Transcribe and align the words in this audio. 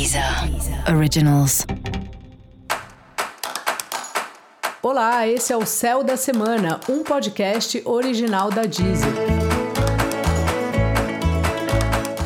Deezer 0.00 0.24
Originals. 0.96 1.66
Olá, 4.82 5.28
esse 5.28 5.52
é 5.52 5.56
o 5.58 5.66
Céu 5.66 6.02
da 6.02 6.16
Semana, 6.16 6.80
um 6.88 7.04
podcast 7.04 7.82
original 7.84 8.50
da 8.50 8.62
Deezer. 8.62 9.12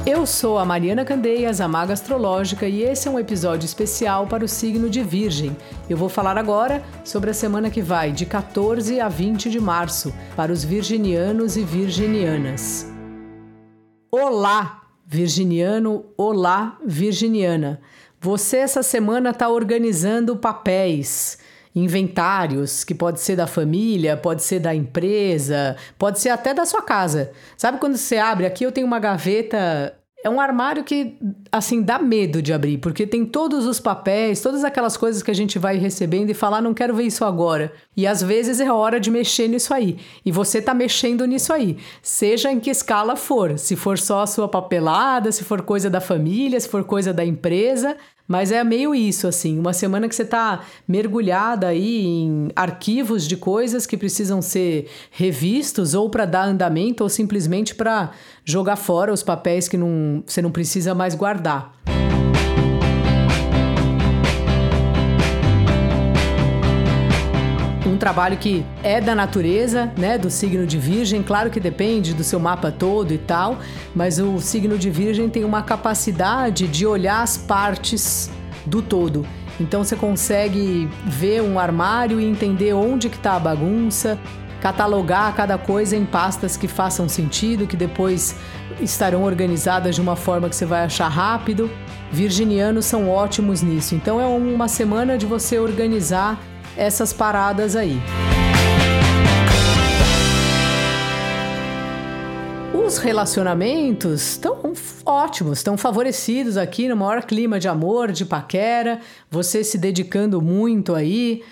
Eu 0.06 0.24
sou 0.24 0.56
a 0.56 0.64
Mariana 0.64 1.04
Candeias, 1.04 1.60
a 1.60 1.66
Maga 1.66 1.94
Astrológica, 1.94 2.68
e 2.68 2.80
esse 2.84 3.08
é 3.08 3.10
um 3.10 3.18
episódio 3.18 3.66
especial 3.66 4.28
para 4.28 4.44
o 4.44 4.48
signo 4.48 4.88
de 4.88 5.02
Virgem. 5.02 5.56
Eu 5.90 5.96
vou 5.96 6.08
falar 6.08 6.38
agora 6.38 6.80
sobre 7.02 7.30
a 7.30 7.34
semana 7.34 7.70
que 7.70 7.82
vai, 7.82 8.12
de 8.12 8.24
14 8.24 9.00
a 9.00 9.08
20 9.08 9.50
de 9.50 9.58
março, 9.58 10.14
para 10.36 10.52
os 10.52 10.62
virginianos 10.62 11.56
e 11.56 11.64
virginianas. 11.64 12.86
Olá, 14.12 14.83
virginiano, 15.06 16.06
olá, 16.16 16.78
virginiana. 16.84 17.80
Você 18.20 18.58
essa 18.58 18.82
semana 18.82 19.30
está 19.30 19.48
organizando 19.48 20.36
papéis, 20.36 21.38
inventários, 21.74 22.84
que 22.84 22.94
pode 22.94 23.20
ser 23.20 23.36
da 23.36 23.46
família, 23.46 24.16
pode 24.16 24.42
ser 24.42 24.60
da 24.60 24.74
empresa, 24.74 25.76
pode 25.98 26.20
ser 26.20 26.30
até 26.30 26.54
da 26.54 26.64
sua 26.64 26.82
casa. 26.82 27.32
Sabe 27.56 27.78
quando 27.78 27.96
você 27.96 28.16
abre 28.16 28.46
aqui 28.46 28.64
eu 28.64 28.72
tenho 28.72 28.86
uma 28.86 28.98
gaveta 28.98 29.94
é 30.24 30.30
um 30.30 30.40
armário 30.40 30.82
que, 30.82 31.18
assim, 31.52 31.82
dá 31.82 31.98
medo 31.98 32.40
de 32.40 32.50
abrir, 32.50 32.78
porque 32.78 33.06
tem 33.06 33.26
todos 33.26 33.66
os 33.66 33.78
papéis, 33.78 34.40
todas 34.40 34.64
aquelas 34.64 34.96
coisas 34.96 35.22
que 35.22 35.30
a 35.30 35.34
gente 35.34 35.58
vai 35.58 35.76
recebendo 35.76 36.30
e 36.30 36.34
falar, 36.34 36.62
não 36.62 36.72
quero 36.72 36.94
ver 36.94 37.02
isso 37.04 37.26
agora. 37.26 37.70
E 37.94 38.06
às 38.06 38.22
vezes 38.22 38.58
é 38.58 38.72
hora 38.72 38.98
de 38.98 39.10
mexer 39.10 39.48
nisso 39.48 39.74
aí. 39.74 39.98
E 40.24 40.32
você 40.32 40.62
tá 40.62 40.72
mexendo 40.72 41.26
nisso 41.26 41.52
aí, 41.52 41.76
seja 42.00 42.50
em 42.50 42.58
que 42.58 42.70
escala 42.70 43.16
for. 43.16 43.58
Se 43.58 43.76
for 43.76 43.98
só 43.98 44.22
a 44.22 44.26
sua 44.26 44.48
papelada, 44.48 45.30
se 45.30 45.44
for 45.44 45.60
coisa 45.60 45.90
da 45.90 46.00
família, 46.00 46.58
se 46.58 46.70
for 46.70 46.84
coisa 46.84 47.12
da 47.12 47.22
empresa, 47.22 47.94
mas 48.26 48.50
é 48.50 48.64
meio 48.64 48.94
isso, 48.94 49.28
assim, 49.28 49.58
uma 49.58 49.72
semana 49.72 50.08
que 50.08 50.14
você 50.14 50.22
está 50.22 50.60
mergulhada 50.88 51.68
aí 51.68 52.04
em 52.04 52.48
arquivos 52.56 53.28
de 53.28 53.36
coisas 53.36 53.84
que 53.86 53.96
precisam 53.96 54.40
ser 54.40 54.88
revistos 55.10 55.92
ou 55.92 56.08
para 56.08 56.24
dar 56.24 56.44
andamento 56.44 57.02
ou 57.02 57.10
simplesmente 57.10 57.74
para 57.74 58.12
jogar 58.44 58.76
fora 58.76 59.12
os 59.12 59.22
papéis 59.22 59.68
que 59.68 59.76
não, 59.76 60.22
você 60.26 60.40
não 60.40 60.50
precisa 60.50 60.94
mais 60.94 61.14
guardar. 61.14 61.83
Trabalho 68.04 68.36
que 68.36 68.66
é 68.82 69.00
da 69.00 69.14
natureza, 69.14 69.90
né, 69.96 70.18
do 70.18 70.28
signo 70.28 70.66
de 70.66 70.76
Virgem, 70.76 71.22
claro 71.22 71.48
que 71.48 71.58
depende 71.58 72.12
do 72.12 72.22
seu 72.22 72.38
mapa 72.38 72.70
todo 72.70 73.14
e 73.14 73.16
tal, 73.16 73.56
mas 73.94 74.18
o 74.18 74.38
signo 74.40 74.76
de 74.76 74.90
Virgem 74.90 75.30
tem 75.30 75.42
uma 75.42 75.62
capacidade 75.62 76.68
de 76.68 76.86
olhar 76.86 77.22
as 77.22 77.38
partes 77.38 78.30
do 78.66 78.82
todo. 78.82 79.26
Então 79.58 79.82
você 79.82 79.96
consegue 79.96 80.86
ver 81.06 81.40
um 81.40 81.58
armário 81.58 82.20
e 82.20 82.26
entender 82.26 82.74
onde 82.74 83.08
que 83.08 83.16
está 83.16 83.36
a 83.36 83.38
bagunça, 83.38 84.18
catalogar 84.60 85.34
cada 85.34 85.56
coisa 85.56 85.96
em 85.96 86.04
pastas 86.04 86.58
que 86.58 86.68
façam 86.68 87.08
sentido, 87.08 87.66
que 87.66 87.74
depois 87.76 88.36
estarão 88.82 89.22
organizadas 89.22 89.94
de 89.94 90.02
uma 90.02 90.14
forma 90.14 90.50
que 90.50 90.56
você 90.56 90.66
vai 90.66 90.84
achar 90.84 91.08
rápido. 91.08 91.70
Virginianos 92.12 92.84
são 92.84 93.08
ótimos 93.08 93.62
nisso. 93.62 93.94
Então 93.94 94.20
é 94.20 94.26
uma 94.26 94.68
semana 94.68 95.16
de 95.16 95.24
você 95.24 95.58
organizar 95.58 96.38
essas 96.76 97.12
paradas 97.12 97.76
aí. 97.76 97.98
Os 102.72 102.98
relacionamentos 102.98 104.22
estão 104.22 104.72
ótimos, 105.06 105.58
estão 105.58 105.76
favorecidos 105.76 106.56
aqui 106.56 106.88
no 106.88 106.96
maior 106.96 107.22
clima 107.24 107.58
de 107.58 107.68
amor, 107.68 108.12
de 108.12 108.24
paquera, 108.24 109.00
você 109.30 109.64
se 109.64 109.78
dedicando 109.78 110.42
muito 110.42 110.94
aí 110.94 111.42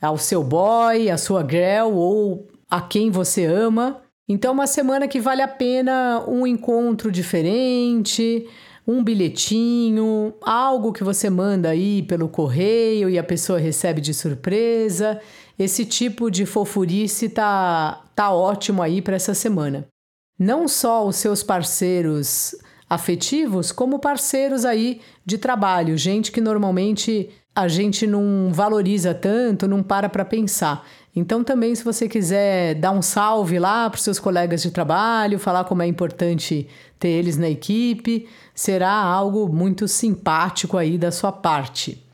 ao 0.00 0.18
seu 0.18 0.42
boy, 0.42 1.08
à 1.08 1.16
sua 1.16 1.46
girl 1.48 1.94
ou 1.94 2.48
a 2.68 2.80
quem 2.80 3.10
você 3.10 3.46
ama. 3.46 4.02
Então, 4.28 4.52
uma 4.52 4.66
semana 4.66 5.06
que 5.08 5.20
vale 5.20 5.42
a 5.42 5.48
pena 5.48 6.24
um 6.26 6.46
encontro 6.46 7.10
diferente, 7.10 8.46
um 8.86 9.02
bilhetinho, 9.02 10.34
algo 10.42 10.92
que 10.92 11.04
você 11.04 11.30
manda 11.30 11.68
aí 11.68 12.02
pelo 12.02 12.28
correio 12.28 13.08
e 13.08 13.18
a 13.18 13.24
pessoa 13.24 13.58
recebe 13.58 14.00
de 14.00 14.12
surpresa. 14.12 15.20
Esse 15.58 15.84
tipo 15.84 16.30
de 16.30 16.44
fofurice 16.44 17.28
tá, 17.28 18.04
tá 18.14 18.32
ótimo 18.32 18.82
aí 18.82 19.00
para 19.00 19.16
essa 19.16 19.34
semana. 19.34 19.86
Não 20.38 20.66
só 20.66 21.06
os 21.06 21.16
seus 21.16 21.42
parceiros 21.42 22.54
afetivos, 22.92 23.72
como 23.72 23.98
parceiros 23.98 24.66
aí 24.66 25.00
de 25.24 25.38
trabalho, 25.38 25.96
gente 25.96 26.30
que 26.30 26.42
normalmente 26.42 27.30
a 27.56 27.66
gente 27.66 28.06
não 28.06 28.50
valoriza 28.52 29.14
tanto, 29.14 29.66
não 29.66 29.82
para 29.82 30.10
para 30.10 30.26
pensar. 30.26 30.86
Então, 31.16 31.42
também, 31.42 31.74
se 31.74 31.82
você 31.82 32.06
quiser 32.06 32.74
dar 32.74 32.90
um 32.90 33.00
salve 33.00 33.58
lá 33.58 33.88
para 33.88 33.96
os 33.96 34.04
seus 34.04 34.18
colegas 34.18 34.60
de 34.60 34.70
trabalho, 34.70 35.38
falar 35.38 35.64
como 35.64 35.82
é 35.82 35.86
importante 35.86 36.68
ter 36.98 37.08
eles 37.08 37.38
na 37.38 37.48
equipe, 37.48 38.28
será 38.54 38.92
algo 38.92 39.48
muito 39.48 39.88
simpático 39.88 40.76
aí 40.76 40.98
da 40.98 41.10
sua 41.10 41.32
parte. 41.32 42.04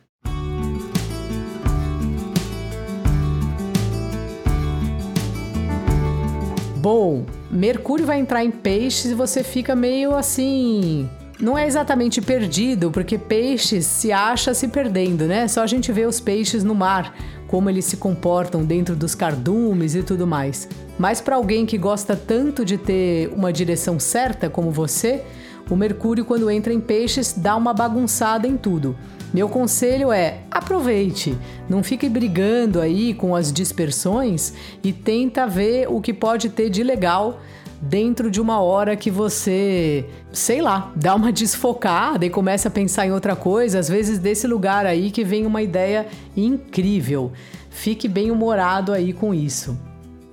Bom, 6.79 7.25
Mercúrio 7.51 8.07
vai 8.07 8.21
entrar 8.21 8.45
em 8.45 8.51
peixes 8.51 9.11
e 9.11 9.15
você 9.15 9.43
fica 9.43 9.75
meio 9.75 10.15
assim 10.15 11.09
não 11.41 11.57
é 11.57 11.67
exatamente 11.67 12.21
perdido, 12.21 12.91
porque 12.91 13.17
peixes 13.17 13.87
se 13.87 14.11
acha 14.11 14.53
se 14.53 14.67
perdendo, 14.67 15.25
né? 15.25 15.47
Só 15.47 15.63
a 15.63 15.67
gente 15.69 15.93
vê 15.93 16.05
os 16.05 16.19
peixes 16.19 16.65
no 16.65 16.75
mar, 16.75 17.15
como 17.47 17.71
eles 17.71 17.85
se 17.85 17.97
comportam 17.97 18.65
dentro 18.65 18.97
dos 18.97 19.15
cardumes 19.15 19.95
e 19.95 20.03
tudo 20.03 20.27
mais. 20.27 20.69
Mas 20.99 21.21
para 21.21 21.37
alguém 21.37 21.65
que 21.65 21.79
gosta 21.79 22.17
tanto 22.17 22.65
de 22.65 22.77
ter 22.77 23.33
uma 23.33 23.53
direção 23.53 24.01
certa 24.01 24.51
como 24.51 24.73
você, 24.73 25.23
o 25.71 25.77
Mercúrio, 25.77 26.25
quando 26.25 26.51
entra 26.51 26.73
em 26.73 26.81
peixes, 26.81 27.35
dá 27.37 27.57
uma 27.57 27.75
bagunçada 27.75 28.47
em 28.47 28.57
tudo. 28.57 28.97
Meu 29.33 29.49
conselho 29.49 30.11
é 30.11 30.41
aproveite, 30.51 31.37
não 31.69 31.83
fique 31.83 32.09
brigando 32.09 32.81
aí 32.81 33.13
com 33.13 33.37
as 33.37 33.53
dispersões 33.53 34.55
e 34.83 34.91
tenta 34.91 35.47
ver 35.47 35.87
o 35.91 36.01
que 36.01 36.15
pode 36.15 36.49
ter 36.49 36.71
de 36.71 36.83
legal 36.83 37.39
dentro 37.81 38.31
de 38.31 38.41
uma 38.41 38.61
hora 38.61 38.97
que 38.97 39.11
você, 39.11 40.07
sei 40.33 40.63
lá, 40.63 40.91
dá 40.97 41.15
uma 41.15 41.31
desfocada 41.31 42.25
e 42.25 42.31
começa 42.31 42.69
a 42.69 42.71
pensar 42.71 43.07
em 43.07 43.13
outra 43.13 43.37
coisa, 43.37 43.79
às 43.79 43.89
vezes 43.89 44.19
desse 44.19 44.47
lugar 44.47 44.87
aí 44.87 45.11
que 45.11 45.25
vem 45.25 45.47
uma 45.47 45.63
ideia 45.63 46.07
incrível. 46.35 47.31
Fique 47.71 48.09
bem 48.09 48.31
humorado 48.31 48.93
aí 48.93 49.13
com 49.13 49.35
isso. 49.35 49.79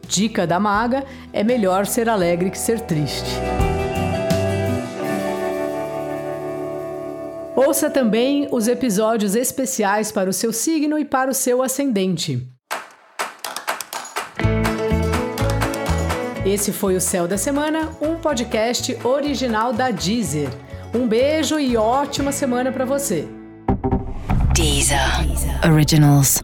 Dica 0.07 0.47
da 0.47 0.59
maga: 0.59 1.03
é 1.34 1.44
melhor 1.44 1.85
ser 1.85 2.07
alegre 2.07 2.50
que 2.50 2.57
ser 2.57 2.79
triste. 2.79 3.55
Ouça 7.56 7.90
também 7.90 8.50
os 8.52 8.68
episódios 8.68 9.34
especiais 9.34 10.12
para 10.12 10.30
o 10.30 10.34
seu 10.34 10.52
signo 10.52 11.00
e 11.00 11.06
para 11.06 11.32
o 11.32 11.34
seu 11.34 11.64
ascendente. 11.64 12.46
Esse 16.46 16.72
foi 16.72 16.96
o 16.96 17.02
Céu 17.02 17.28
da 17.28 17.38
Semana, 17.38 17.90
um 18.02 18.16
podcast 18.16 18.98
original 19.04 19.72
da 19.72 19.90
Deezer. 19.90 20.50
Um 20.94 21.08
beijo 21.08 21.58
e 21.58 21.76
ótima 21.76 22.32
semana 22.32 22.72
para 22.72 22.86
você. 22.86 23.28
Deezer. 24.54 25.00
Originals. 25.66 26.42